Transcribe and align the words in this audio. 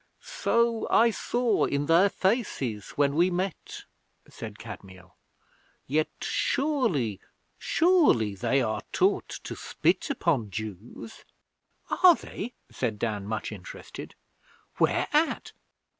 'So 0.19 0.87
I 0.89 1.11
saw 1.11 1.65
in 1.65 1.85
their 1.85 2.09
faces 2.09 2.89
when 2.97 3.13
we 3.15 3.29
met,' 3.29 3.83
said 4.27 4.57
Kadmiel. 4.57 5.13
'Yet 5.85 6.09
surely, 6.21 7.19
surely 7.59 8.33
they 8.33 8.63
are 8.63 8.81
taught 8.91 9.29
to 9.43 9.55
spit 9.55 10.09
upon 10.09 10.49
Jews?' 10.49 11.23
'Are 12.03 12.15
they?' 12.15 12.55
said 12.71 12.97
Dan, 12.97 13.27
much 13.27 13.51
interested. 13.51 14.15
'Where 14.79 15.07
at?' 15.13 15.53